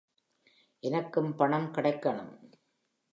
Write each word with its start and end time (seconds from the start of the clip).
எனக்கும் 0.83 1.35
பணம் 1.35 1.67
கெடைக்கனும. 1.73 2.31